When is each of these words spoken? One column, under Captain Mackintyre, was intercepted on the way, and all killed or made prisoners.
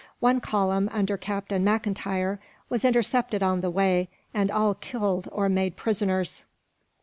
One 0.19 0.41
column, 0.41 0.89
under 0.91 1.15
Captain 1.15 1.63
Mackintyre, 1.63 2.39
was 2.69 2.83
intercepted 2.83 3.43
on 3.43 3.61
the 3.61 3.69
way, 3.69 4.09
and 4.33 4.49
all 4.49 4.73
killed 4.73 5.29
or 5.31 5.47
made 5.47 5.75
prisoners. 5.75 6.43